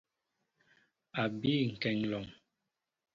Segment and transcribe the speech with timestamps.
[1.21, 2.25] A bii kéŋ alɔŋ.